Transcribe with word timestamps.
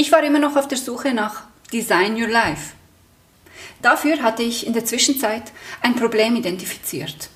Ich 0.00 0.12
war 0.12 0.22
immer 0.22 0.38
noch 0.38 0.54
auf 0.54 0.68
der 0.68 0.78
Suche 0.78 1.12
nach 1.12 1.42
Design 1.72 2.14
Your 2.14 2.28
Life. 2.28 2.74
Dafür 3.82 4.22
hatte 4.22 4.44
ich 4.44 4.64
in 4.64 4.72
der 4.72 4.84
Zwischenzeit 4.84 5.50
ein 5.82 5.96
Problem 5.96 6.36
identifiziert. 6.36 7.30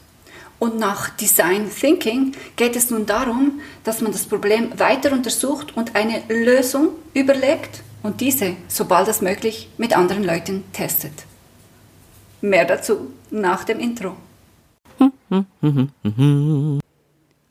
Und 0.61 0.79
nach 0.79 1.09
Design 1.09 1.69
Thinking 1.69 2.37
geht 2.55 2.77
es 2.77 2.89
nun 2.89 3.05
darum, 3.05 3.61
dass 3.83 4.01
man 4.01 4.13
das 4.13 4.27
Problem 4.27 4.79
weiter 4.79 5.11
untersucht 5.11 5.77
und 5.77 5.97
eine 5.97 6.23
Lösung 6.29 6.91
überlegt 7.15 7.83
und 8.05 8.21
diese, 8.21 8.55
sobald 8.69 9.09
es 9.09 9.21
möglich, 9.23 9.69
mit 9.77 9.97
anderen 9.97 10.23
Leuten 10.23 10.63
testet. 10.73 11.25
Mehr 12.43 12.65
dazu 12.65 13.13
nach 13.33 13.65
dem 13.65 13.81
Intro. 13.81 14.15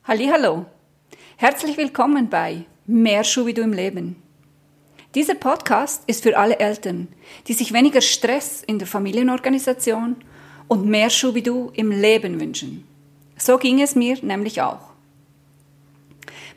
Hallo, 0.05 0.65
herzlich 1.35 1.75
willkommen 1.75 2.29
bei 2.29 2.63
Mehr 2.85 3.25
Schuh 3.25 3.45
wie 3.45 3.53
du 3.53 3.61
im 3.61 3.73
Leben. 3.73 4.30
Dieser 5.13 5.35
Podcast 5.35 6.03
ist 6.07 6.23
für 6.23 6.38
alle 6.38 6.57
Eltern, 6.59 7.09
die 7.47 7.53
sich 7.53 7.73
weniger 7.73 7.99
Stress 7.99 8.63
in 8.63 8.79
der 8.79 8.88
Familienorganisation 8.88 10.15
und 10.69 10.85
mehr 10.85 11.09
Schubidu 11.09 11.69
im 11.73 11.91
Leben 11.91 12.39
wünschen. 12.39 12.88
So 13.38 13.57
ging 13.57 13.81
es 13.81 13.93
mir 13.93 14.17
nämlich 14.21 14.61
auch. 14.61 14.91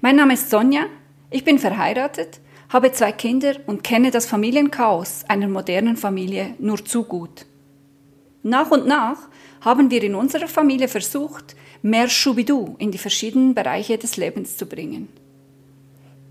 Mein 0.00 0.14
Name 0.14 0.34
ist 0.34 0.50
Sonja, 0.50 0.86
ich 1.30 1.42
bin 1.42 1.58
verheiratet, 1.58 2.38
habe 2.68 2.92
zwei 2.92 3.10
Kinder 3.10 3.56
und 3.66 3.82
kenne 3.82 4.12
das 4.12 4.26
Familienchaos 4.26 5.24
einer 5.26 5.48
modernen 5.48 5.96
Familie 5.96 6.54
nur 6.60 6.84
zu 6.84 7.02
gut. 7.02 7.46
Nach 8.44 8.70
und 8.70 8.86
nach 8.86 9.16
haben 9.62 9.90
wir 9.90 10.02
in 10.04 10.14
unserer 10.14 10.46
Familie 10.46 10.86
versucht, 10.86 11.56
mehr 11.82 12.08
Schubidu 12.08 12.76
in 12.78 12.92
die 12.92 12.98
verschiedenen 12.98 13.54
Bereiche 13.54 13.98
des 13.98 14.16
Lebens 14.16 14.56
zu 14.56 14.66
bringen. 14.66 15.08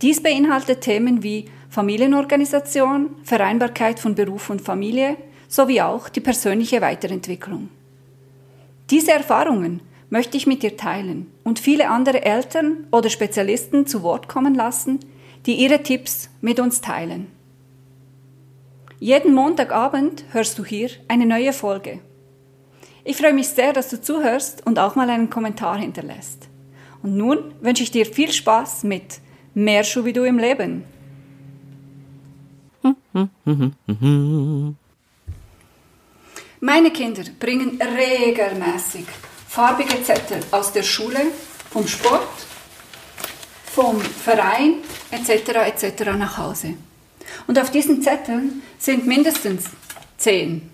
Dies 0.04 0.22
beinhaltet 0.22 0.82
Themen 0.82 1.24
wie 1.24 1.46
Familienorganisation, 1.70 3.16
Vereinbarkeit 3.24 4.02
von 4.02 4.16
Beruf 4.16 4.50
und 4.50 4.62
Familie 4.62 5.16
sowie 5.48 5.80
auch 5.80 6.10
die 6.10 6.20
persönliche 6.20 6.82
Weiterentwicklung. 6.82 7.70
Diese 8.90 9.14
Erfahrungen 9.14 9.80
möchte 10.10 10.36
ich 10.36 10.45
mit 10.45 10.62
dir 10.62 10.76
teilen 10.76 11.32
und 11.45 11.58
viele 11.58 11.90
andere 11.90 12.22
Eltern 12.22 12.86
oder 12.92 13.10
Spezialisten 13.10 13.88
zu 13.88 14.04
Wort 14.04 14.28
kommen 14.28 14.56
lassen, 14.56 15.00
die 15.45 15.54
ihre 15.54 15.82
Tipps 15.82 16.30
mit 16.42 16.60
uns 16.60 16.82
teilen. 16.82 17.28
Jeden 19.00 19.34
Montagabend 19.34 20.26
hörst 20.32 20.60
du 20.60 20.66
hier 20.66 20.90
eine 21.08 21.26
neue 21.26 21.54
Folge. 21.54 22.02
Ich 23.06 23.16
freue 23.16 23.34
mich 23.34 23.48
sehr, 23.48 23.72
dass 23.72 23.88
du 23.88 24.02
zuhörst 24.02 24.66
und 24.66 24.80
auch 24.80 24.95
mal 24.95 25.10
einen 25.10 25.30
Kommentar 25.30 25.78
hinterlässt. 25.78 26.50
Und 27.02 27.16
nun 27.16 27.54
wünsche 27.62 27.84
ich 27.84 27.92
dir 27.92 28.06
viel 28.06 28.34
Spaß 28.34 28.84
mit 28.84 29.23
Mehr 29.54 29.84
Schuh 29.84 30.06
wie 30.06 30.14
du 30.14 30.23
im 30.23 30.40
Leben. 30.40 30.84
Meine 36.60 36.92
Kinder 36.92 37.23
bringen 37.40 37.80
regelmäßig 37.82 39.06
farbige 39.48 40.02
Zettel 40.02 40.40
aus 40.52 40.72
der 40.72 40.84
Schule, 40.84 41.20
vom 41.70 41.88
Sport, 41.88 42.28
vom 43.66 44.00
Verein 44.02 44.76
etc. 45.12 45.50
etc. 45.67 46.04
nach 46.17 46.38
Hause. 46.38 46.73
Und 47.48 47.60
auf 47.60 47.70
diesen 47.70 48.02
Zetteln 48.02 48.64
sind 48.80 49.06
mindestens 49.06 49.66
zehn, 50.17 50.70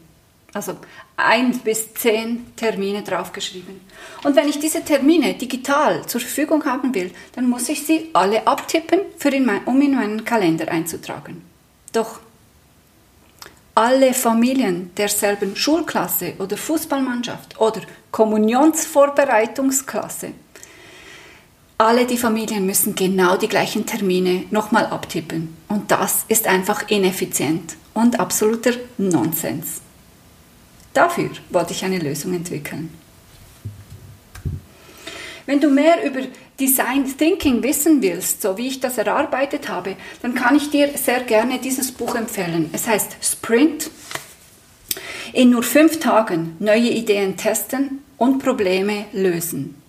also 0.53 0.75
ein 1.15 1.57
bis 1.59 1.93
zehn 1.93 2.53
Termine 2.55 3.03
draufgeschrieben. 3.03 3.81
Und 4.23 4.35
wenn 4.35 4.49
ich 4.49 4.57
diese 4.59 4.83
Termine 4.83 5.35
digital 5.35 6.07
zur 6.07 6.21
Verfügung 6.21 6.65
haben 6.65 6.95
will, 6.95 7.11
dann 7.35 7.47
muss 7.49 7.69
ich 7.69 7.85
sie 7.85 8.09
alle 8.13 8.47
abtippen, 8.47 9.01
in 9.23 9.45
mein, 9.45 9.63
um 9.65 9.79
in 9.81 9.95
meinen 9.95 10.25
Kalender 10.25 10.69
einzutragen. 10.69 11.43
Doch 11.93 12.19
alle 13.75 14.13
Familien 14.13 14.91
derselben 14.95 15.55
Schulklasse 15.55 16.33
oder 16.39 16.57
Fußballmannschaft 16.57 17.61
oder 17.61 17.81
Kommunionsvorbereitungsklasse, 18.11 20.31
alle 21.77 22.05
die 22.05 22.17
Familien 22.17 22.65
müssen 22.65 22.93
genau 22.93 23.37
die 23.37 23.47
gleichen 23.47 23.85
Termine 23.85 24.43
nochmal 24.51 24.87
abtippen. 24.87 25.55
Und 25.69 25.91
das 25.91 26.25
ist 26.27 26.45
einfach 26.45 26.89
ineffizient 26.89 27.77
und 27.93 28.19
absoluter 28.19 28.73
Nonsens. 28.97 29.79
Dafür 30.93 31.29
wollte 31.49 31.73
ich 31.73 31.83
eine 31.83 31.99
Lösung 31.99 32.33
entwickeln. 32.33 32.89
Wenn 35.45 35.59
du 35.59 35.69
mehr 35.69 36.03
über 36.03 36.21
Design 36.59 37.05
Thinking 37.17 37.63
wissen 37.63 38.01
willst, 38.01 38.41
so 38.41 38.57
wie 38.57 38.67
ich 38.67 38.79
das 38.79 38.97
erarbeitet 38.97 39.67
habe, 39.67 39.95
dann 40.21 40.35
kann 40.35 40.55
ich 40.55 40.69
dir 40.69 40.89
sehr 40.95 41.21
gerne 41.21 41.57
dieses 41.57 41.91
Buch 41.91 42.15
empfehlen. 42.15 42.69
Es 42.73 42.87
heißt 42.87 43.17
Sprint. 43.21 43.89
In 45.33 45.51
nur 45.51 45.63
fünf 45.63 45.99
Tagen 45.99 46.55
neue 46.59 46.89
Ideen 46.89 47.37
testen 47.37 48.03
und 48.17 48.39
Probleme 48.43 49.05
lösen. 49.11 49.81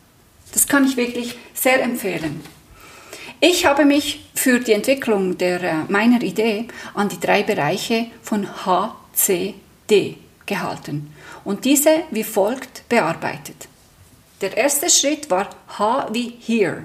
Das 0.52 0.66
kann 0.66 0.86
ich 0.86 0.96
wirklich 0.96 1.36
sehr 1.54 1.82
empfehlen. 1.82 2.40
Ich 3.40 3.66
habe 3.66 3.84
mich 3.84 4.30
für 4.34 4.60
die 4.60 4.72
Entwicklung 4.72 5.36
der, 5.38 5.62
äh, 5.62 5.74
meiner 5.88 6.22
Idee 6.22 6.68
an 6.94 7.08
die 7.08 7.20
drei 7.20 7.42
Bereiche 7.42 8.06
von 8.22 8.46
HCD 8.64 10.16
gehalten 10.50 11.14
und 11.44 11.64
diese 11.64 12.02
wie 12.10 12.24
folgt 12.24 12.88
bearbeitet. 12.88 13.68
Der 14.40 14.56
erste 14.56 14.90
Schritt 14.90 15.30
war 15.30 15.48
H 15.78 16.08
wie 16.12 16.34
Here. 16.40 16.84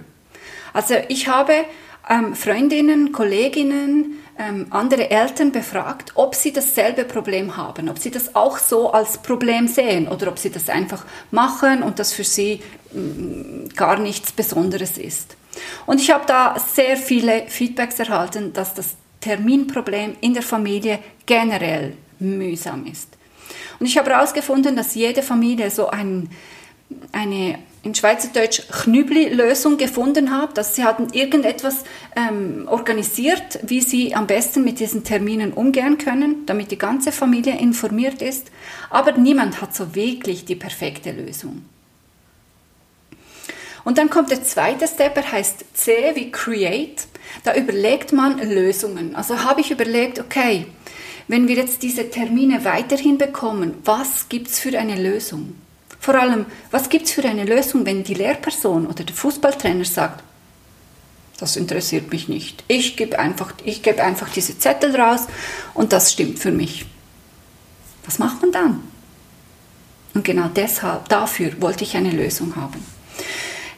Also 0.73 0.95
ich 1.07 1.27
habe 1.27 1.65
ähm, 2.09 2.35
Freundinnen, 2.35 3.11
Kolleginnen, 3.11 4.19
ähm, 4.37 4.67
andere 4.69 5.09
Eltern 5.09 5.51
befragt, 5.51 6.11
ob 6.15 6.35
sie 6.35 6.51
dasselbe 6.51 7.05
Problem 7.05 7.57
haben, 7.57 7.89
ob 7.89 7.97
sie 7.97 8.11
das 8.11 8.35
auch 8.35 8.57
so 8.57 8.91
als 8.91 9.17
Problem 9.17 9.67
sehen 9.67 10.07
oder 10.07 10.27
ob 10.27 10.37
sie 10.37 10.51
das 10.51 10.69
einfach 10.69 11.05
machen 11.31 11.81
und 11.81 11.97
das 11.99 12.13
für 12.13 12.25
sie 12.25 12.61
mh, 12.91 13.01
mm, 13.01 13.69
gar 13.75 13.97
nichts 13.99 14.31
Besonderes 14.31 14.97
ist. 14.97 15.37
Und 15.85 16.01
ich 16.01 16.11
habe 16.11 16.25
da 16.27 16.57
sehr 16.59 16.97
viele 16.97 17.47
Feedbacks 17.47 17.97
erhalten, 17.99 18.51
dass 18.51 18.73
das 18.73 18.95
Terminproblem 19.21 20.17
in 20.21 20.33
der 20.33 20.43
Familie 20.43 20.99
generell 21.25 21.93
mühsam 22.19 22.85
ist. 22.85 23.15
Und 23.79 23.85
ich 23.85 23.97
habe 23.97 24.11
herausgefunden, 24.11 24.75
dass 24.75 24.95
jede 24.95 25.21
Familie 25.21 25.69
so 25.69 25.89
ein, 25.89 26.29
eine 27.11 27.59
in 27.85 27.93
Schweizerdeutsch 27.93 28.63
Knübli-Lösung 28.71 29.77
gefunden 29.77 30.31
hat, 30.31 30.57
dass 30.57 30.75
sie 30.75 30.83
hatten 30.83 31.13
irgendetwas 31.13 31.83
ähm, 32.15 32.67
organisiert, 32.67 33.59
wie 33.61 33.79
sie 33.79 34.15
am 34.15 34.25
besten 34.25 34.63
mit 34.63 34.79
diesen 34.79 35.03
Terminen 35.03 35.53
umgehen 35.53 35.99
können, 35.99 36.47
damit 36.47 36.71
die 36.71 36.79
ganze 36.79 37.11
Familie 37.11 37.59
informiert 37.59 38.23
ist. 38.23 38.49
Aber 38.89 39.11
niemand 39.11 39.61
hat 39.61 39.75
so 39.75 39.93
wirklich 39.93 40.45
die 40.45 40.55
perfekte 40.55 41.11
Lösung. 41.11 41.63
Und 43.83 43.99
dann 43.99 44.09
kommt 44.09 44.31
der 44.31 44.43
zweite 44.43 44.87
Step, 44.87 45.15
er 45.15 45.31
heißt 45.31 45.63
C 45.75 45.91
wie 46.15 46.31
Create. 46.31 47.05
Da 47.43 47.53
überlegt 47.53 48.13
man 48.13 48.39
Lösungen. 48.39 49.15
Also 49.15 49.43
habe 49.43 49.61
ich 49.61 49.69
überlegt, 49.69 50.19
okay, 50.19 50.65
wenn 51.27 51.47
wir 51.47 51.55
jetzt 51.55 51.81
diese 51.81 52.09
Termine 52.09 52.63
weiterhin 52.65 53.17
bekommen, 53.17 53.75
was 53.83 54.29
gibt 54.29 54.49
es 54.49 54.59
für 54.59 54.77
eine 54.77 55.01
Lösung? 55.01 55.55
Vor 55.99 56.15
allem, 56.15 56.45
was 56.71 56.89
gibt 56.89 57.05
es 57.05 57.13
für 57.13 57.23
eine 57.23 57.45
Lösung, 57.45 57.85
wenn 57.85 58.03
die 58.03 58.13
Lehrperson 58.13 58.85
oder 58.85 59.03
der 59.03 59.15
Fußballtrainer 59.15 59.85
sagt, 59.85 60.23
das 61.39 61.57
interessiert 61.57 62.11
mich 62.11 62.29
nicht. 62.29 62.63
Ich 62.67 62.95
gebe 62.95 63.19
einfach, 63.19 63.53
ich 63.63 63.81
einfach 63.99 64.29
diese 64.29 64.57
Zettel 64.57 64.95
raus 64.95 65.27
und 65.73 65.91
das 65.91 66.13
stimmt 66.13 66.39
für 66.39 66.51
mich. 66.51 66.85
Was 68.05 68.19
macht 68.19 68.41
man 68.41 68.51
dann? 68.51 68.83
Und 70.13 70.23
genau 70.23 70.47
deshalb, 70.47 71.09
dafür 71.09 71.51
wollte 71.59 71.83
ich 71.83 71.97
eine 71.97 72.11
Lösung 72.11 72.55
haben. 72.55 72.94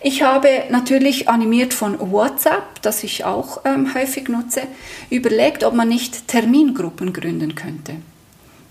Ich 0.01 0.21
habe 0.21 0.47
natürlich 0.69 1.27
animiert 1.27 1.73
von 1.73 1.99
WhatsApp, 2.11 2.81
das 2.81 3.03
ich 3.03 3.25
auch 3.25 3.61
ähm, 3.65 3.93
häufig 3.95 4.29
nutze, 4.29 4.61
überlegt, 5.09 5.63
ob 5.63 5.73
man 5.73 5.89
nicht 5.89 6.27
Termingruppen 6.27 7.13
gründen 7.13 7.55
könnte. 7.55 7.95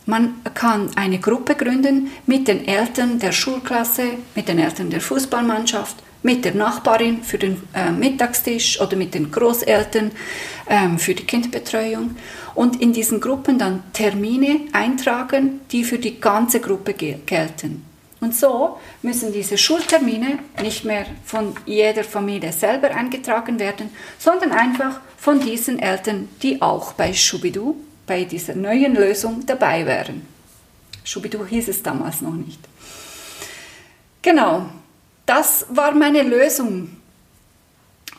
Man 0.08 0.34
kann 0.54 0.90
eine 0.94 1.18
Gruppe 1.18 1.56
gründen 1.56 2.12
mit 2.26 2.46
den 2.46 2.68
Eltern 2.68 3.18
der 3.18 3.32
Schulklasse, 3.32 4.10
mit 4.36 4.46
den 4.46 4.60
Eltern 4.60 4.88
der 4.88 5.00
Fußballmannschaft, 5.00 5.96
mit 6.22 6.44
der 6.44 6.54
Nachbarin 6.54 7.24
für 7.24 7.38
den 7.38 7.60
äh, 7.74 7.90
Mittagstisch 7.90 8.80
oder 8.80 8.96
mit 8.96 9.14
den 9.14 9.32
Großeltern 9.32 10.12
ähm, 10.68 10.98
für 10.98 11.14
die 11.14 11.24
Kinderbetreuung 11.24 12.14
und 12.54 12.80
in 12.80 12.92
diesen 12.92 13.20
Gruppen 13.20 13.58
dann 13.58 13.82
Termine 13.92 14.60
eintragen, 14.72 15.60
die 15.72 15.82
für 15.82 15.98
die 15.98 16.20
ganze 16.20 16.60
Gruppe 16.60 16.94
gelten. 16.94 17.84
Und 18.20 18.34
so 18.34 18.78
müssen 19.02 19.32
diese 19.32 19.58
Schultermine 19.58 20.38
nicht 20.62 20.84
mehr 20.84 21.06
von 21.24 21.54
jeder 21.66 22.02
Familie 22.02 22.52
selber 22.52 22.90
eingetragen 22.90 23.58
werden, 23.58 23.90
sondern 24.18 24.52
einfach 24.52 25.00
von 25.18 25.40
diesen 25.40 25.78
Eltern, 25.78 26.28
die 26.42 26.62
auch 26.62 26.94
bei 26.94 27.12
Schubidu, 27.12 27.76
bei 28.06 28.24
dieser 28.24 28.54
neuen 28.54 28.94
Lösung 28.94 29.44
dabei 29.44 29.84
wären. 29.84 30.26
Schubidu 31.04 31.44
hieß 31.44 31.68
es 31.68 31.82
damals 31.82 32.20
noch 32.20 32.34
nicht. 32.34 32.60
Genau, 34.22 34.66
das 35.26 35.66
war 35.68 35.92
meine 35.92 36.22
Lösung. 36.22 36.96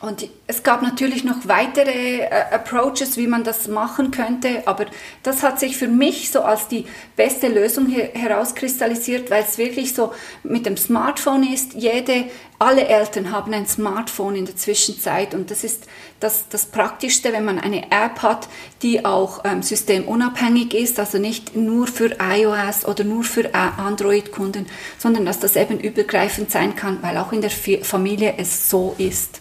Und 0.00 0.28
es 0.46 0.62
gab 0.62 0.82
natürlich 0.82 1.24
noch 1.24 1.48
weitere 1.48 2.20
äh, 2.20 2.30
Approaches, 2.52 3.16
wie 3.16 3.26
man 3.26 3.42
das 3.42 3.66
machen 3.66 4.12
könnte, 4.12 4.62
aber 4.66 4.86
das 5.24 5.42
hat 5.42 5.58
sich 5.58 5.76
für 5.76 5.88
mich 5.88 6.30
so 6.30 6.42
als 6.42 6.68
die 6.68 6.86
beste 7.16 7.48
Lösung 7.48 7.88
herauskristallisiert, 7.88 9.28
weil 9.28 9.42
es 9.42 9.58
wirklich 9.58 9.94
so 9.94 10.12
mit 10.44 10.66
dem 10.66 10.76
Smartphone 10.76 11.52
ist. 11.52 11.74
Jede, 11.74 12.26
alle 12.60 12.86
Eltern 12.86 13.32
haben 13.32 13.52
ein 13.52 13.66
Smartphone 13.66 14.36
in 14.36 14.44
der 14.44 14.54
Zwischenzeit 14.54 15.34
und 15.34 15.50
das 15.50 15.64
ist 15.64 15.88
das, 16.20 16.48
das 16.48 16.66
Praktischste, 16.66 17.32
wenn 17.32 17.44
man 17.44 17.58
eine 17.58 17.90
App 17.90 18.22
hat, 18.22 18.48
die 18.82 19.04
auch 19.04 19.44
ähm, 19.44 19.62
systemunabhängig 19.62 20.74
ist, 20.74 21.00
also 21.00 21.18
nicht 21.18 21.56
nur 21.56 21.88
für 21.88 22.16
iOS 22.20 22.84
oder 22.84 23.02
nur 23.02 23.24
für 23.24 23.46
äh, 23.46 23.52
Android-Kunden, 23.78 24.66
sondern 24.96 25.26
dass 25.26 25.40
das 25.40 25.56
eben 25.56 25.80
übergreifend 25.80 26.52
sein 26.52 26.76
kann, 26.76 27.02
weil 27.02 27.16
auch 27.16 27.32
in 27.32 27.40
der 27.40 27.50
Familie 27.50 28.34
es 28.36 28.70
so 28.70 28.94
ist. 28.96 29.40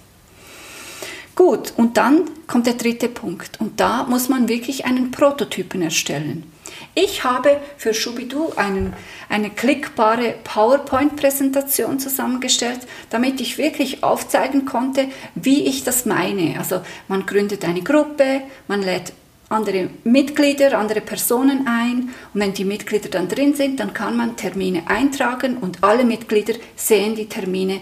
Gut, 1.38 1.72
und 1.78 1.98
dann 1.98 2.24
kommt 2.48 2.66
der 2.66 2.74
dritte 2.74 3.08
Punkt. 3.08 3.62
Und 3.62 3.80
da 3.80 4.06
muss 4.06 4.28
man 4.28 4.50
wirklich 4.50 4.86
einen 4.86 5.12
Prototypen 5.12 5.84
erstellen. 5.84 6.52
Ich 6.96 7.24
habe 7.24 7.62
für 7.78 7.94
Schubidu 7.94 8.54
einen, 8.56 8.94
eine 9.30 9.52
klickbare 9.52 10.34
PowerPoint-Präsentation 10.44 12.00
zusammengestellt, 12.00 12.80
damit 13.12 13.40
ich 13.40 13.60
wirklich 13.60 14.04
aufzeigen 14.04 14.66
konnte, 14.66 15.10
wie 15.36 15.68
ich 15.68 15.84
das 15.84 16.08
meine. 16.08 16.58
Also 16.58 16.82
man 17.08 17.28
gründet 17.28 17.64
eine 17.66 17.84
Gruppe, 17.84 18.42
man 18.68 18.82
lädt 18.82 19.14
andere 19.48 19.92
Mitglieder, 20.06 20.76
andere 20.76 21.02
Personen 21.02 21.68
ein 21.68 22.10
und 22.34 22.42
wenn 22.42 22.54
die 22.54 22.66
Mitglieder 22.66 23.10
dann 23.10 23.28
drin 23.28 23.54
sind, 23.54 23.80
dann 23.80 23.94
kann 23.94 24.18
man 24.18 24.38
Termine 24.38 24.88
eintragen 24.88 25.58
und 25.58 25.84
alle 25.84 26.04
Mitglieder 26.04 26.56
sehen 26.76 27.14
die 27.14 27.30
Termine 27.30 27.80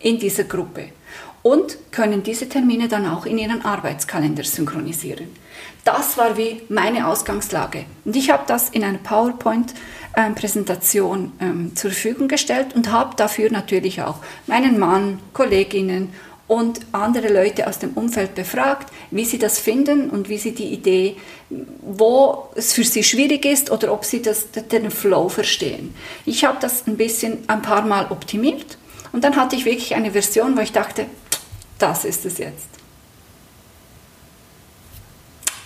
in 0.00 0.18
dieser 0.18 0.44
Gruppe 0.44 0.90
und 1.42 1.76
können 1.90 2.22
diese 2.22 2.48
Termine 2.48 2.86
dann 2.88 3.06
auch 3.06 3.26
in 3.26 3.38
ihren 3.38 3.64
Arbeitskalender 3.64 4.44
synchronisieren. 4.44 5.26
Das 5.84 6.16
war 6.18 6.36
wie 6.36 6.60
meine 6.68 7.06
Ausgangslage. 7.06 7.86
Und 8.04 8.14
ich 8.14 8.28
habe 8.30 8.42
das 8.46 8.68
in 8.68 8.84
einer 8.84 8.98
PowerPoint-Präsentation 8.98 11.32
ähm, 11.40 11.74
zur 11.74 11.90
Verfügung 11.90 12.28
gestellt 12.28 12.74
und 12.74 12.92
habe 12.92 13.16
dafür 13.16 13.50
natürlich 13.50 14.02
auch 14.02 14.18
meinen 14.46 14.78
Mann, 14.78 15.18
Kolleginnen 15.32 16.12
und 16.50 16.80
andere 16.90 17.32
Leute 17.32 17.68
aus 17.68 17.78
dem 17.78 17.92
Umfeld 17.92 18.34
befragt, 18.34 18.92
wie 19.12 19.24
sie 19.24 19.38
das 19.38 19.60
finden 19.60 20.10
und 20.10 20.28
wie 20.28 20.36
sie 20.36 20.52
die 20.52 20.72
Idee, 20.72 21.16
wo 21.48 22.48
es 22.56 22.72
für 22.72 22.82
sie 22.82 23.04
schwierig 23.04 23.46
ist 23.46 23.70
oder 23.70 23.92
ob 23.92 24.04
sie 24.04 24.20
das, 24.20 24.48
den 24.50 24.90
Flow 24.90 25.28
verstehen. 25.28 25.94
Ich 26.26 26.44
habe 26.44 26.58
das 26.60 26.88
ein 26.88 26.96
bisschen 26.96 27.38
ein 27.46 27.62
paar 27.62 27.82
Mal 27.82 28.08
optimiert 28.10 28.78
und 29.12 29.22
dann 29.22 29.36
hatte 29.36 29.54
ich 29.54 29.64
wirklich 29.64 29.94
eine 29.94 30.10
Version, 30.10 30.56
wo 30.56 30.60
ich 30.60 30.72
dachte, 30.72 31.06
das 31.82 32.04
ist 32.04 32.24
es 32.24 32.38
jetzt. 32.38 32.68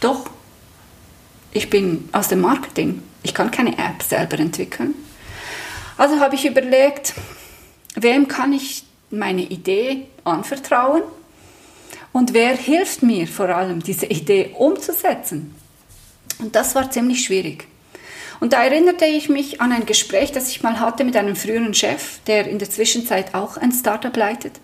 Doch, 0.01 0.31
ich 1.53 1.71
bin 1.71 2.09
aus 2.13 2.29
dem 2.29 2.41
Marketing. 2.41 3.03
Ich 3.23 3.33
kann 3.33 3.51
keine 3.51 3.79
App 3.79 4.03
selber 4.03 4.39
entwickeln. 4.39 4.95
Also 5.97 6.21
habe 6.21 6.35
ich 6.35 6.45
überlegt, 6.45 7.15
wem 7.95 8.29
kann 8.29 8.53
ich 8.53 8.85
meine 9.11 9.43
Idee 9.43 10.09
anvertrauen 10.25 11.03
und 12.13 12.35
wer 12.35 12.57
hilft 12.57 13.03
mir 13.03 13.27
vor 13.27 13.49
allem, 13.49 13.83
diese 13.83 14.07
Idee 14.07 14.55
umzusetzen. 14.59 15.55
Und 16.39 16.55
das 16.57 16.75
war 16.75 16.91
ziemlich 16.91 17.25
schwierig. 17.25 17.67
Und 18.41 18.53
da 18.53 18.65
erinnerte 18.65 19.07
ich 19.07 19.29
mich 19.29 19.61
an 19.61 19.73
ein 19.73 19.87
Gespräch, 19.87 20.33
das 20.33 20.51
ich 20.51 20.63
mal 20.63 20.81
hatte 20.81 21.05
mit 21.05 21.17
einem 21.17 21.37
früheren 21.37 21.73
Chef, 21.73 22.19
der 22.27 22.49
in 22.49 22.59
der 22.59 22.69
Zwischenzeit 22.69 23.35
auch 23.35 23.57
ein 23.57 23.73
Startup 23.73 24.15
leitet. 24.17 24.61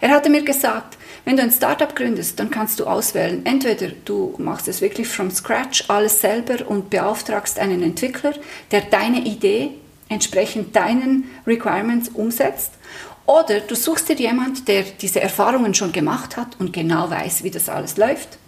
Er 0.00 0.10
hatte 0.10 0.30
mir 0.30 0.42
gesagt, 0.42 0.98
wenn 1.24 1.36
du 1.36 1.42
ein 1.42 1.50
Startup 1.50 1.94
gründest, 1.94 2.38
dann 2.38 2.50
kannst 2.50 2.80
du 2.80 2.86
auswählen, 2.86 3.46
entweder 3.46 3.88
du 4.04 4.34
machst 4.38 4.68
es 4.68 4.80
wirklich 4.80 5.08
from 5.08 5.30
scratch, 5.30 5.84
alles 5.88 6.20
selber 6.20 6.68
und 6.68 6.90
beauftragst 6.90 7.58
einen 7.58 7.82
Entwickler, 7.82 8.34
der 8.70 8.82
deine 8.82 9.20
Idee 9.20 9.70
entsprechend 10.08 10.76
deinen 10.76 11.24
Requirements 11.46 12.10
umsetzt, 12.10 12.72
oder 13.26 13.60
du 13.60 13.74
suchst 13.74 14.10
dir 14.10 14.16
jemand, 14.16 14.68
der 14.68 14.82
diese 14.82 15.20
Erfahrungen 15.20 15.72
schon 15.72 15.92
gemacht 15.92 16.36
hat 16.36 16.60
und 16.60 16.74
genau 16.74 17.08
weiß, 17.08 17.42
wie 17.42 17.50
das 17.50 17.70
alles 17.70 17.96
läuft 17.96 18.38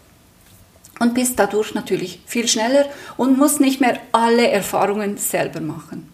und 0.98 1.14
bist 1.14 1.38
dadurch 1.38 1.74
natürlich 1.74 2.20
viel 2.26 2.48
schneller 2.48 2.86
und 3.16 3.38
musst 3.38 3.60
nicht 3.60 3.80
mehr 3.80 3.98
alle 4.12 4.48
Erfahrungen 4.50 5.16
selber 5.16 5.60
machen. 5.60 6.10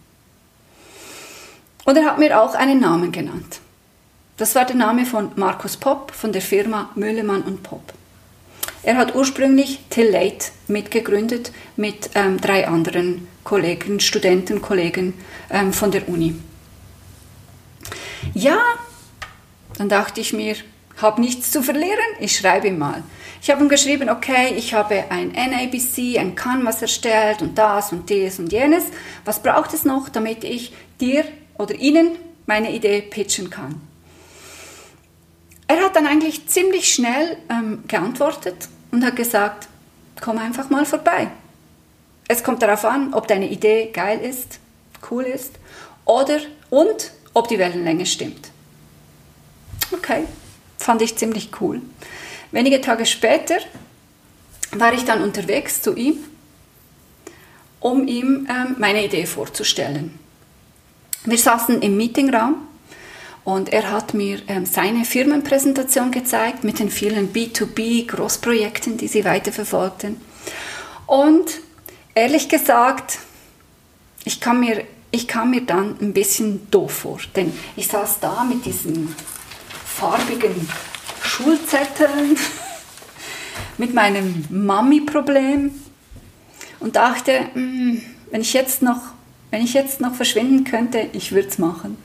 Und 1.85 1.97
er 1.97 2.05
hat 2.05 2.19
mir 2.19 2.41
auch 2.41 2.55
einen 2.55 2.79
Namen 2.79 3.11
genannt. 3.11 3.59
Das 4.35 4.55
war 4.55 4.65
der 4.65 4.75
Name 4.75 5.05
von 5.05 5.31
Markus 5.35 5.77
Popp 5.77 6.11
von 6.11 6.31
der 6.31 6.41
Firma 6.41 6.89
Müllemann 6.95 7.43
und 7.43 7.61
Popp. 7.61 7.93
Er 8.81 8.97
hat 8.97 9.15
ursprünglich 9.15 9.79
Till 9.91 10.09
Late 10.09 10.47
mitgegründet 10.67 11.51
mit 11.75 12.09
ähm, 12.15 12.41
drei 12.41 12.67
anderen 12.67 13.27
Kollegen, 13.43 13.99
Studenten, 13.99 14.59
Kollegen 14.61 15.13
ähm, 15.51 15.71
von 15.71 15.91
der 15.91 16.09
Uni. 16.09 16.35
Ja, 18.33 18.59
dann 19.77 19.89
dachte 19.89 20.19
ich 20.19 20.33
mir, 20.33 20.55
habe 20.97 21.21
nichts 21.21 21.51
zu 21.51 21.61
verlieren, 21.61 21.99
ich 22.19 22.35
schreibe 22.35 22.69
ihm 22.69 22.79
mal. 22.79 23.03
Ich 23.39 23.51
habe 23.51 23.63
ihm 23.63 23.69
geschrieben, 23.69 24.09
okay, 24.09 24.53
ich 24.57 24.73
habe 24.73 25.03
ein 25.09 25.31
NABC, 25.31 26.17
ein 26.17 26.33
Canvas 26.33 26.81
erstellt 26.81 27.43
und 27.43 27.57
das 27.57 27.91
und 27.91 28.09
dies 28.09 28.39
und 28.39 28.51
jenes. 28.51 28.85
Was 29.25 29.43
braucht 29.43 29.73
es 29.73 29.85
noch, 29.85 30.09
damit 30.09 30.43
ich 30.43 30.73
dir 30.99 31.23
oder 31.57 31.75
Ihnen 31.75 32.11
meine 32.47 32.73
Idee 32.73 33.01
pitchen 33.01 33.49
kann? 33.49 33.92
Er 35.73 35.85
hat 35.85 35.95
dann 35.95 36.05
eigentlich 36.05 36.47
ziemlich 36.47 36.93
schnell 36.93 37.35
ähm, 37.49 37.83
geantwortet 37.87 38.67
und 38.91 39.03
hat 39.03 39.15
gesagt, 39.15 39.67
komm 40.21 40.37
einfach 40.37 40.69
mal 40.69 40.85
vorbei. 40.85 41.31
Es 42.27 42.43
kommt 42.43 42.61
darauf 42.61 42.85
an, 42.85 43.15
ob 43.15 43.27
deine 43.27 43.49
Idee 43.49 43.89
geil 43.91 44.19
ist, 44.19 44.59
cool 45.09 45.23
ist 45.23 45.53
oder 46.05 46.37
und 46.69 47.11
ob 47.33 47.47
die 47.47 47.57
Wellenlänge 47.57 48.05
stimmt. 48.05 48.51
Okay, 49.91 50.25
fand 50.77 51.01
ich 51.01 51.15
ziemlich 51.15 51.49
cool. 51.59 51.81
Wenige 52.51 52.79
Tage 52.79 53.07
später 53.07 53.57
war 54.73 54.93
ich 54.93 55.05
dann 55.05 55.23
unterwegs 55.23 55.81
zu 55.81 55.95
ihm, 55.95 56.19
um 57.79 58.07
ihm 58.07 58.47
ähm, 58.47 58.75
meine 58.77 59.03
Idee 59.03 59.25
vorzustellen. 59.25 60.19
Wir 61.25 61.39
saßen 61.39 61.81
im 61.81 61.97
Meetingraum 61.97 62.57
und 63.43 63.73
er 63.73 63.91
hat 63.91 64.13
mir 64.13 64.41
ähm, 64.47 64.65
seine 64.65 65.03
Firmenpräsentation 65.03 66.11
gezeigt 66.11 66.63
mit 66.63 66.79
den 66.79 66.89
vielen 66.89 67.33
B2B-Großprojekten, 67.33 68.97
die 68.97 69.07
sie 69.07 69.25
weiterverfolgten. 69.25 70.21
Und 71.05 71.59
ehrlich 72.15 72.47
gesagt, 72.47 73.19
ich 74.23 74.39
kam, 74.39 74.61
mir, 74.61 74.85
ich 75.11 75.27
kam 75.27 75.51
mir 75.51 75.61
dann 75.61 75.97
ein 75.99 76.13
bisschen 76.13 76.69
doof 76.71 76.93
vor, 76.93 77.19
denn 77.35 77.51
ich 77.75 77.87
saß 77.87 78.21
da 78.21 78.45
mit 78.45 78.65
diesen 78.65 79.13
farbigen 79.85 80.69
Schulzetteln, 81.21 82.37
mit 83.77 83.93
meinem 83.93 84.45
Mami-Problem 84.49 85.71
und 86.79 86.95
dachte, 86.95 87.47
hm, 87.53 88.01
wenn 88.31 88.41
ich 88.41 88.53
jetzt 88.53 88.81
noch, 88.81 89.01
wenn 89.51 89.61
ich 89.61 89.73
jetzt 89.73 89.99
noch 89.99 90.15
verschwinden 90.15 90.63
könnte, 90.63 91.09
ich 91.11 91.33
würde 91.33 91.49
es 91.49 91.57
machen. 91.57 91.97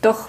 Doch 0.00 0.28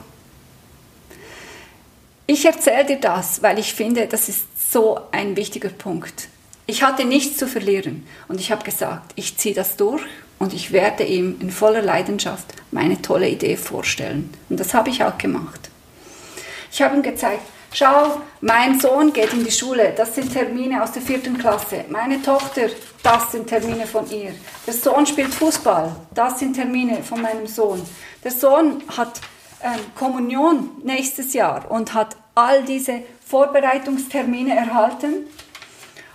ich 2.28 2.46
erzähle 2.46 2.86
dir 2.86 3.00
das, 3.00 3.42
weil 3.42 3.58
ich 3.58 3.74
finde, 3.74 4.06
das 4.06 4.28
ist 4.30 4.72
so 4.72 5.00
ein 5.12 5.38
wichtiger 5.38 5.70
Punkt. 5.70 6.28
Ich 6.66 6.84
hatte 6.84 7.06
nichts 7.06 7.38
zu 7.38 7.48
verlieren 7.48 8.06
und 8.28 8.42
ich 8.42 8.52
habe 8.52 8.66
gesagt, 8.66 9.14
ich 9.16 9.38
ziehe 9.38 9.56
das 9.56 9.78
durch 9.78 10.04
und 10.38 10.54
ich 10.54 10.74
werde 10.74 11.06
ihm 11.06 11.38
in 11.40 11.50
voller 11.50 11.82
Leidenschaft 11.82 12.54
meine 12.72 13.02
tolle 13.02 13.30
Idee 13.30 13.56
vorstellen. 13.56 14.34
Und 14.50 14.60
das 14.60 14.74
habe 14.74 14.90
ich 14.90 15.02
auch 15.04 15.18
gemacht. 15.18 15.70
Ich 16.70 16.82
habe 16.82 16.98
ihm 16.98 17.02
gezeigt, 17.02 17.44
schau, 17.72 18.22
mein 18.42 18.78
Sohn 18.82 19.14
geht 19.14 19.32
in 19.32 19.46
die 19.46 19.52
Schule, 19.52 19.94
das 19.96 20.14
sind 20.14 20.34
Termine 20.34 20.84
aus 20.84 20.92
der 20.92 21.02
vierten 21.02 21.38
Klasse. 21.38 21.86
Meine 21.90 22.22
Tochter, 22.22 22.68
das 23.02 23.32
sind 23.32 23.48
Termine 23.48 23.88
von 23.88 24.10
ihr. 24.12 24.36
Der 24.68 24.74
Sohn 24.74 25.06
spielt 25.06 25.34
Fußball, 25.34 25.96
das 26.14 26.40
sind 26.40 26.56
Termine 26.56 27.02
von 27.02 27.22
meinem 27.22 27.48
Sohn. 27.48 27.82
Der 28.22 28.32
Sohn 28.32 28.84
hat 28.98 29.22
Kommunion 29.96 30.70
nächstes 30.84 31.34
Jahr 31.34 31.70
und 31.70 31.94
hat 31.94 32.16
all 32.36 32.64
diese 32.64 33.02
Vorbereitungstermine 33.26 34.56
erhalten. 34.56 35.26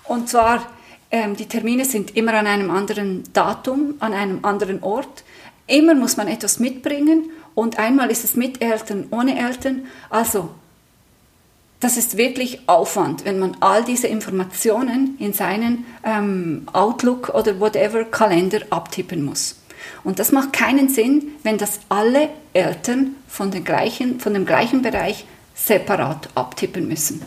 Und 0.05 0.29
zwar, 0.29 0.67
ähm, 1.11 1.37
die 1.37 1.47
Termine 1.47 1.85
sind 1.85 2.17
immer 2.17 2.35
an 2.35 2.47
einem 2.47 2.71
anderen 2.71 3.25
Datum, 3.33 3.95
an 3.99 4.15
einem 4.15 4.45
anderen 4.45 4.83
Ort. 4.83 5.25
Immer 5.67 5.95
muss 5.95 6.17
man 6.17 6.29
etwas 6.29 6.59
mitbringen 6.59 7.31
und 7.55 7.79
einmal 7.79 8.11
ist 8.11 8.25
es 8.25 8.35
mit 8.35 8.63
Eltern, 8.63 9.07
ohne 9.11 9.39
Eltern. 9.39 9.87
Also, 10.11 10.51
das 11.81 11.97
ist 11.97 12.17
wirklich 12.17 12.69
Aufwand, 12.69 13.25
wenn 13.25 13.41
man 13.41 13.57
all 13.59 13.85
diese 13.85 14.07
Informationen 14.07 15.17
in 15.19 15.33
seinen 15.33 15.85
ähm, 16.05 16.69
Outlook 16.73 17.31
oder 17.31 17.59
whatever 17.59 18.05
Kalender 18.05 18.61
abtippen 18.71 19.25
muss. 19.25 19.57
Und 20.05 20.19
das 20.19 20.33
macht 20.33 20.53
keinen 20.53 20.89
Sinn, 20.89 21.33
wenn 21.43 21.59
das 21.59 21.81
alle 21.89 22.31
Eltern 22.53 23.17
von, 23.29 23.51
den 23.51 23.65
gleichen, 23.65 24.21
von 24.21 24.35
dem 24.35 24.47
gleichen 24.47 24.83
Bereich 24.83 25.25
separat 25.55 26.29
abtippen 26.35 26.89
müssen. 26.89 27.23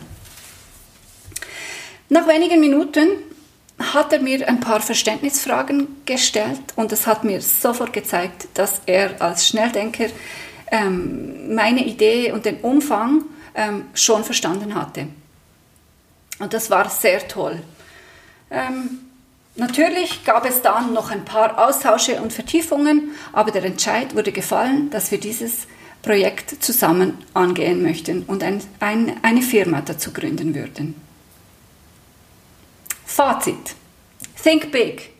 Nach 2.08 2.28
wenigen 2.28 2.60
Minuten 2.60 3.08
hat 3.78 4.12
er 4.12 4.20
mir 4.20 4.48
ein 4.48 4.60
paar 4.60 4.80
Verständnisfragen 4.80 5.88
gestellt 6.06 6.60
und 6.76 6.92
es 6.92 7.06
hat 7.06 7.24
mir 7.24 7.40
sofort 7.40 7.92
gezeigt, 7.92 8.48
dass 8.54 8.80
er 8.86 9.20
als 9.20 9.46
Schnelldenker 9.48 10.06
ähm, 10.70 11.54
meine 11.54 11.84
Idee 11.84 12.32
und 12.32 12.44
den 12.44 12.58
Umfang 12.60 13.24
ähm, 13.54 13.84
schon 13.94 14.24
verstanden 14.24 14.74
hatte. 14.74 15.08
Und 16.38 16.52
das 16.52 16.70
war 16.70 16.88
sehr 16.88 17.26
toll. 17.26 17.62
Ähm, 18.50 19.00
natürlich 19.56 20.24
gab 20.24 20.46
es 20.46 20.62
dann 20.62 20.92
noch 20.92 21.10
ein 21.10 21.24
paar 21.24 21.58
Austausche 21.66 22.20
und 22.20 22.32
Vertiefungen, 22.32 23.10
aber 23.32 23.50
der 23.50 23.64
Entscheid 23.64 24.14
wurde 24.14 24.32
gefallen, 24.32 24.90
dass 24.90 25.10
wir 25.10 25.18
dieses 25.18 25.66
Projekt 26.02 26.62
zusammen 26.62 27.18
angehen 27.34 27.82
möchten 27.82 28.22
und 28.22 28.42
ein, 28.42 28.62
ein, 28.80 29.16
eine 29.22 29.42
Firma 29.42 29.80
dazu 29.80 30.12
gründen 30.12 30.54
würden. 30.54 30.94
Fazit. 33.04 33.74
Think 34.42 34.70
big. 34.70 35.10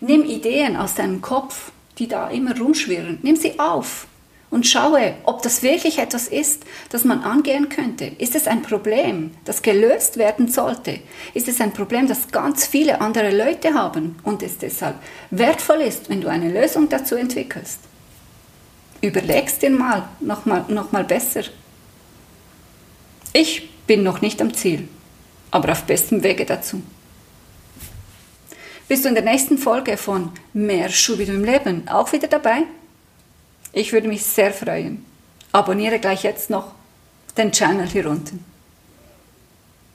Nimm 0.00 0.24
Ideen 0.24 0.76
aus 0.76 0.94
deinem 0.94 1.20
Kopf, 1.20 1.70
die 1.98 2.08
da 2.08 2.28
immer 2.28 2.58
rumschwirren. 2.58 3.18
Nimm 3.22 3.36
sie 3.36 3.58
auf 3.58 4.06
und 4.50 4.66
schaue, 4.66 5.14
ob 5.24 5.42
das 5.42 5.62
wirklich 5.62 5.98
etwas 5.98 6.28
ist, 6.28 6.64
das 6.90 7.04
man 7.04 7.22
angehen 7.22 7.68
könnte. 7.68 8.06
Ist 8.18 8.34
es 8.34 8.46
ein 8.46 8.62
Problem, 8.62 9.32
das 9.44 9.62
gelöst 9.62 10.16
werden 10.16 10.48
sollte? 10.48 11.00
Ist 11.34 11.48
es 11.48 11.60
ein 11.60 11.72
Problem, 11.72 12.08
das 12.08 12.28
ganz 12.28 12.66
viele 12.66 13.00
andere 13.00 13.36
Leute 13.36 13.74
haben 13.74 14.16
und 14.22 14.42
es 14.42 14.58
deshalb 14.58 14.96
wertvoll 15.30 15.82
ist, 15.82 16.08
wenn 16.08 16.20
du 16.20 16.28
eine 16.28 16.50
Lösung 16.50 16.88
dazu 16.88 17.14
entwickelst? 17.14 17.80
Überlegst 19.00 19.62
dir 19.62 19.70
mal 19.70 20.08
nochmal 20.20 20.64
noch 20.68 20.92
mal 20.92 21.04
besser. 21.04 21.42
Ich 23.32 23.68
bin 23.86 24.02
noch 24.02 24.20
nicht 24.20 24.40
am 24.40 24.54
Ziel, 24.54 24.88
aber 25.50 25.72
auf 25.72 25.84
bestem 25.84 26.22
Wege 26.22 26.44
dazu. 26.44 26.82
Bist 28.88 29.04
du 29.04 29.10
in 29.10 29.14
der 29.14 29.24
nächsten 29.24 29.58
Folge 29.58 29.98
von 29.98 30.32
Mehr 30.54 30.88
Schubidum 30.88 31.36
im 31.36 31.44
Leben 31.44 31.86
auch 31.88 32.10
wieder 32.10 32.26
dabei? 32.26 32.62
Ich 33.72 33.92
würde 33.92 34.08
mich 34.08 34.24
sehr 34.24 34.52
freuen. 34.52 35.04
Abonniere 35.52 35.98
gleich 35.98 36.22
jetzt 36.22 36.50
noch 36.50 36.72
den 37.36 37.52
Channel 37.52 37.86
hier 37.86 38.08
unten. 38.08 38.44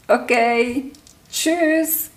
Okay, 0.07 0.91
tschüss. 1.31 2.09